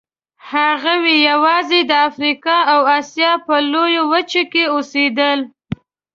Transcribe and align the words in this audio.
هغوی 0.51 1.15
یواځې 1.29 1.79
د 1.89 1.91
افریقا 2.09 2.57
او 2.73 2.79
اسیا 2.99 3.31
په 3.45 3.55
لویو 3.71 4.03
وچو 4.11 4.43
کې 4.51 4.63
اوسېدل. 4.75 5.39